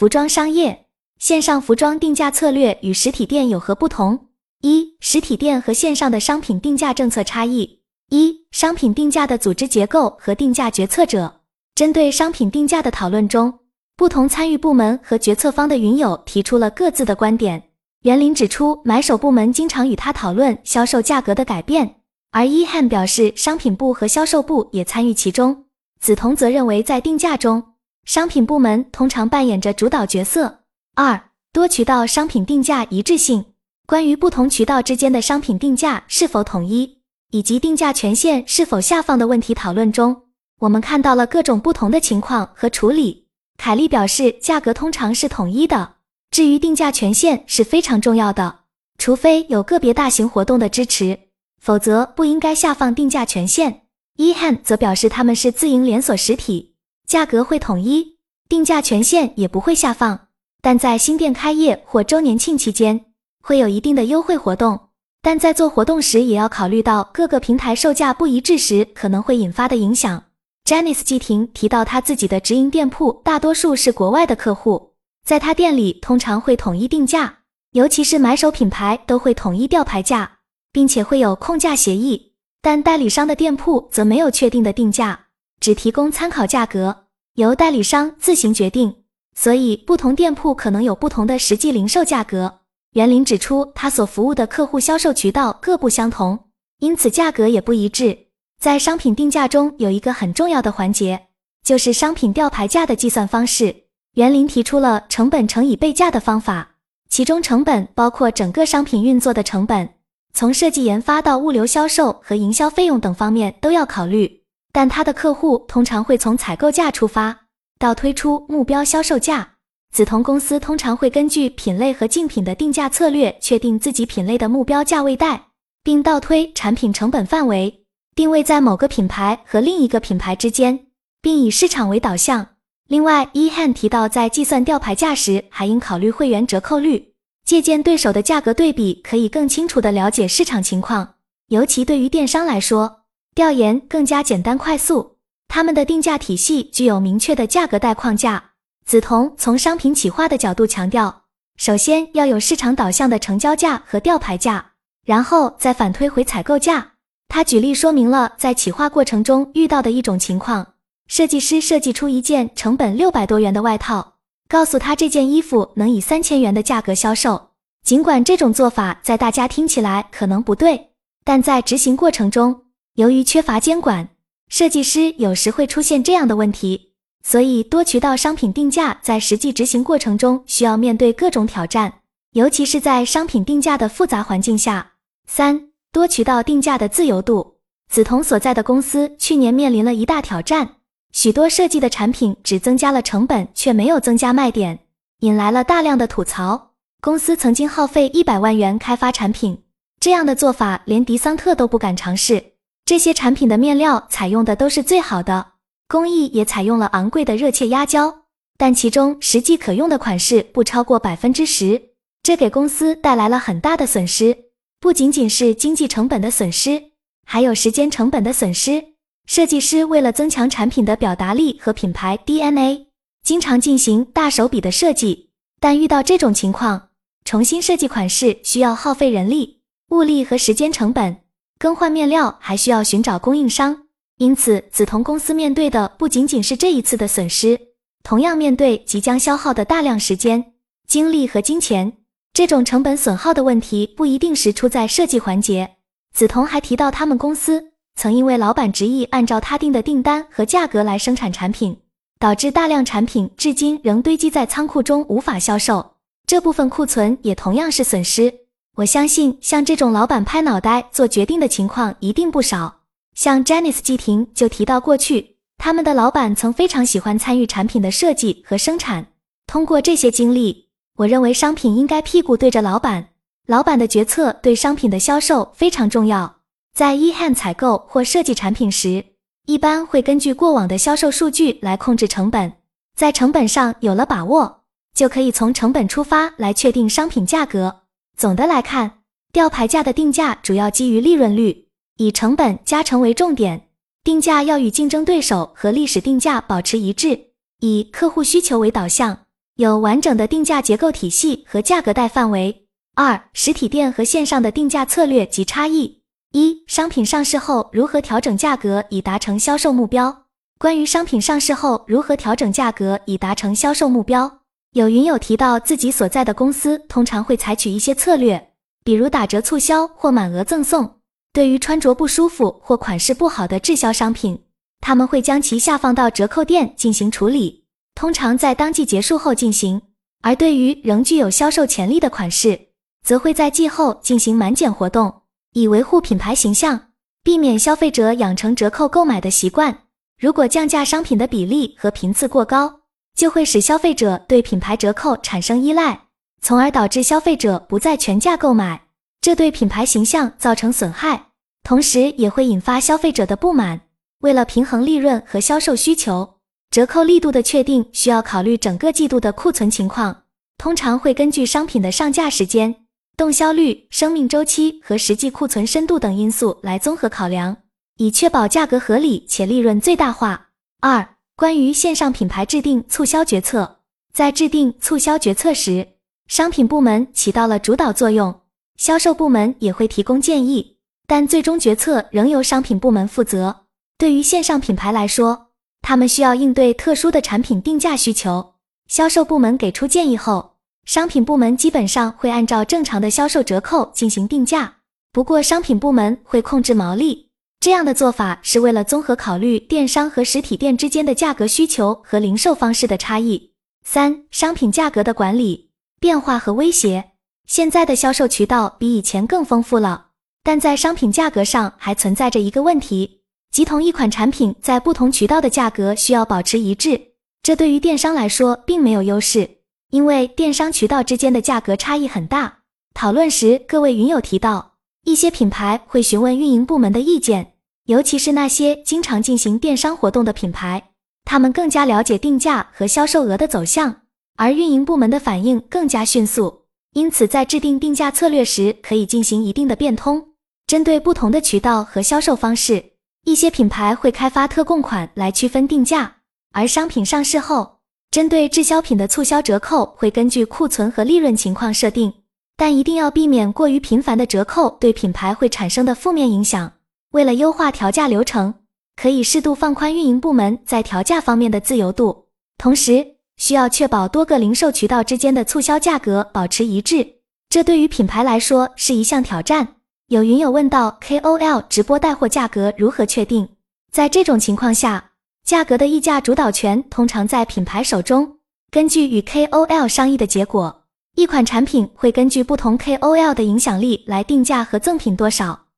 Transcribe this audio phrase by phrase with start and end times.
[0.00, 0.86] 服装商业
[1.18, 4.28] 线上服装定价策略与实体店有何不同？
[4.62, 7.80] 一、实体店和线上的商品定价政策差异。
[8.08, 11.42] 一、商品定价的组织结构和定价决策者。
[11.74, 13.58] 针对商品定价的讨论中，
[13.94, 17.64] 不同参与部门和决策方的云友提出了各自的观点。
[18.04, 21.96] 袁林指出，买手部门经常与他讨论销售价格的改变，
[22.30, 25.66] 而伊汉表示，商品部和销售部也参与其中。
[26.00, 27.69] 梓潼则认为，在定价中，
[28.04, 30.60] 商品部门通常扮演着主导角色。
[30.94, 33.44] 二、多渠道商品定价一致性。
[33.86, 36.98] 关于不同渠道之间的商品定价是否统一，
[37.30, 40.22] 以及定价权限是否下放的问题讨论中，
[40.60, 43.26] 我们看到了各种不同的情况和处理。
[43.58, 45.96] 凯利表示，价格通常是统一的。
[46.30, 48.60] 至于定价权限是非常重要的，
[48.98, 51.18] 除非有个别大型活动的支持，
[51.60, 53.82] 否则不应该下放定价权限。
[54.16, 56.69] 伊汉则表示他们是自营连锁实体，
[57.10, 60.28] 价格会统一，定价权限也不会下放，
[60.62, 63.06] 但在新店开业或周年庆期间
[63.42, 64.78] 会有一定的优惠活动，
[65.20, 70.22] 但在做活动时也要考虑到各个平台售价不一致时可能会引发的影响。
[70.64, 74.92] Janice 季婷提到，他自己的直营店铺大多数是国外的客户。
[75.26, 77.38] 在他店里，通常会统一定价，
[77.72, 80.38] 尤其是买手品牌都会统一吊牌价，
[80.70, 82.34] 并且会有控价协议。
[82.62, 85.26] 但代理商的店铺则没有确定的定价，
[85.60, 87.06] 只提供参考价格，
[87.40, 88.94] 由代理商自行决定。
[89.34, 92.60] 所以，不同店铺可能有不同的实际零售价格。
[92.92, 96.38] 袁林指出，他所服务的客户销售渠道各不相同，
[96.80, 98.26] 因此价格也不一致。
[98.60, 101.28] 在商品定价中，有一个很重要的环节，
[101.64, 103.84] 就是商品吊牌价的计算方式。
[104.14, 106.74] 袁林提出了成本乘以备价的方法，
[107.08, 109.88] 其中成本包括整个商品运作的成本，
[110.34, 114.39] 从设计研发到物流销售和营销费用等方面都要考虑。
[114.72, 117.46] 但他的客户通常会从采购价出发，
[117.78, 119.54] 到推出目标销售价。
[119.92, 125.48] 梓潼公司通常会根据品类和竞品的定价策略，确定自己品类的目标价位带，
[125.82, 127.82] 并倒推产品成本范围，
[128.14, 130.86] 定位在某个品牌和另一个品牌之间，
[131.20, 132.46] 并以市场为导向。
[132.86, 141.14] 另外，伊汉提到，在计算吊牌价时，还应考虑会员折扣率，借鉴对手的价格对比，可以更清楚地了解市场情况。
[141.48, 142.99] 尤其对于电商来说，
[143.34, 145.16] 调研更加简单快速。
[145.48, 148.52] 他们的定价体系具有明确的价格带框架。
[148.86, 151.22] 梓潼从商品企划的角度强调，
[151.56, 154.72] 首先要有市场导向的成交价和吊牌价，
[155.04, 156.92] 然后再反推回采购价。
[157.28, 160.74] 他举例说明了在企划过程中遇到的一种情况。
[161.06, 164.14] 设计师设计出一件成本六百多元的外套，
[164.48, 167.50] 告诉他这件衣服能以三千元的价格销售。
[167.84, 170.90] 尽管这种做法在大家听起来可能不对，
[171.24, 172.62] 但在执行过程中，
[173.00, 174.10] 由于缺乏监管，
[174.50, 176.92] 设计师有时会出现这样的问题。
[177.22, 182.00] 所以，多渠道商品定价在实际执行过程中需要面对各种挑战，
[182.32, 184.92] 尤其是在商品定价的复杂环境下。
[185.26, 187.56] 三、多渠道定价的自由度。
[187.90, 190.76] 梓潼所在的公司去年面临了一大挑战。
[191.10, 194.80] 许多设计的产品只增加了成本，却没有增加卖点，
[195.20, 196.72] 引来了大量的吐槽。
[197.00, 199.62] 公司曾经耗费一百万元开发产品，
[199.98, 202.44] 这样的做法连迪桑特都不敢尝试。
[202.90, 205.52] 这些产品的面料采用的都是最好的，
[205.86, 208.22] 工艺也采用了昂贵的热切压胶，
[208.58, 211.80] 但其中实际可用的款式不超过百分之十，
[212.24, 214.36] 这给公司带来了很大的损失，
[214.80, 216.82] 不仅仅是经济成本的损失，
[217.24, 218.82] 还有时间成本的损失。
[219.24, 222.88] 设计师为了增强产品的表达力和品牌 DNA，
[223.22, 225.30] 经常进行大手笔的设计。
[225.60, 226.88] 但遇到这种情况，
[227.24, 231.18] 重新设计款式需要耗费人力、物力和时间成本，
[231.60, 233.82] 更换面料还需要寻找供应商。
[234.16, 237.60] 因此，梓潼公司面对的不仅仅是这一次的损失，
[238.02, 240.54] 同样面对即将消耗的大量时间、
[240.86, 241.98] 精力和金钱。
[242.32, 245.76] 这种成本损耗的问题不一定是出在设计环节。
[246.14, 247.72] 梓潼还提到，他们公司。
[247.94, 251.76] 曾因为老板执意按照他定的订单和价格来生产产品，
[252.18, 255.96] 导致大量产品至今仍堆积在仓库中无法销售。
[256.26, 258.32] 这部分库存也同样是损失。
[258.80, 262.80] 我相信像这种老板拍脑袋做决定的情况一定不少。
[263.14, 269.08] 像 Janice 季婷就提到，过去他们的老板曾非常喜欢参与产品的设计和生产。
[269.46, 273.08] 通过这些经历，我认为商品应该屁股对着老板，
[273.46, 276.36] 老板的决策对商品的销售非常重要。
[276.72, 279.04] 在 e h a n 采购或设计产品时，
[279.44, 282.50] 一般会根据过往的销售数据来控制成本。
[282.96, 284.62] 在成本上有了把握，
[284.94, 287.79] 就可以从成本出发来确定商品价格。
[288.20, 288.98] 总的来看，
[289.32, 293.68] 吊牌价的定价主要基于利润率，以成本加成为重点。
[294.04, 297.18] 定价要与竞争对手和历史定价保持一致，
[297.60, 299.20] 以客户需求为导向。
[299.56, 302.66] 有完整的定价结构体系和价格带范围。
[302.94, 306.02] 二、实体店和线上的定价策略及差异。
[306.32, 310.24] 一、商品上市后如何调整价格以达成销售目标？
[310.58, 314.39] 关于商品上市后如何调整价格以达成销售目标，
[314.72, 318.52] 有云友提到自己所在的公司通常会采取一些策略，
[318.84, 320.98] 比如打折促销或满额赠送。
[321.32, 324.44] 对于穿着不舒服或款式不好的滞销商品，
[324.80, 327.64] 他们会将其下放到折扣店进行处理，
[327.96, 329.80] 通常在当季结束后进行；
[330.22, 332.68] 而对于仍具有销售潜力的款式，
[333.04, 336.90] 则会在季后进行满减活动，以维护品牌形象，
[337.24, 339.80] 避免消费者养成折扣购买的习惯。
[340.20, 342.79] 如果降价商品的比例和频次过高，
[343.14, 346.02] 就会使消费者对品牌折扣产生依赖，
[346.40, 348.88] 从而导致消费者不再全价购买。
[349.20, 351.26] 这对品牌形象造成损害，
[351.62, 353.82] 同时也会引发消费者的不满。
[354.20, 356.36] 为了平衡利润和销售需求，
[356.70, 360.22] 折扣力度的确定需要考虑整个季度的库存情况，
[360.56, 362.86] 通常会根据商品的上架时间、
[363.16, 367.56] 动销率、生命周期和实际库存深度等因素来综合考量，
[367.98, 370.48] 以确保价格合理且利润最大化。
[370.80, 373.78] 二、关于线上品牌制定促销决策，
[374.12, 375.88] 在制定促销决策时，
[376.26, 378.42] 商品部门起到了主导作用。
[378.76, 380.76] 销售部门也会提供建议，
[381.06, 383.62] 但最终决策仍由商品部门负责。
[383.96, 385.46] 对于线上品牌来说，
[385.80, 388.56] 他们需要应对特殊的产品定价需求。
[388.88, 394.74] 销售部门给出建议后，商品部门基本上会按照正常的销售折扣进行定价。
[395.10, 397.29] 不过，商品部门会控制毛利。
[397.60, 403.52] 这样的做法是为了综合考虑电商和实体店之间的价格需求和零售方式的差异。
[403.84, 405.68] 三、商品价格的管理
[406.00, 407.10] 变化和威胁。
[407.46, 410.06] 现在的销售渠道比以前更丰富了，
[410.42, 413.20] 但在商品价格上还存在着一个问题，
[413.50, 416.98] 即同一款产品在不同渠道的价格需要保持一致。
[417.42, 419.58] 这对于电商来说并没有优势，
[419.90, 422.60] 因为电商渠道之间的价格差异很大。
[422.94, 424.69] 讨论时，各位云友提到，
[425.04, 427.54] 一些品牌会询问运营部门的意见，
[427.86, 430.90] 尤其是那些经常进行电商活动的品牌，
[431.24, 434.02] 他们更加了解定价和销售额的走向，
[434.36, 436.66] 而运营部门的反应更加迅速。
[436.92, 440.28] 因此，在制定定价策略时，可以进行一定的变通。
[440.66, 442.92] 针对不同的渠道和销售方式，
[443.24, 446.16] 一些品牌会开发特供款来区分定价；
[446.52, 447.78] 而商品上市后，
[448.10, 452.12] 针对滞销品的促销折扣会根据库存和利润情况设定。
[452.60, 456.70] 但一定要避免过于频繁的折扣对品牌会产生的负面影响。
[457.12, 458.52] 为了优化调价流程，
[458.96, 462.26] 可以适度放宽运营部门在调价方面的自由度，
[462.58, 463.16] 同时。
[463.38, 467.14] 需要确保多个零售渠道之间的促销价格保持一致，
[467.48, 469.66] 这对于品牌来说是一项挑战。
[470.08, 473.48] 有云友问到，KOL 直播带货价格如何确定？
[473.90, 475.12] 在这种情况下，
[475.42, 478.36] 价格的议价主导权通常在品牌手中。
[478.70, 480.79] 根据与 KOL 商议的结果，
[481.20, 485.69] 一款产品会根据不同 KOL 的影响力来定价和赠品多少。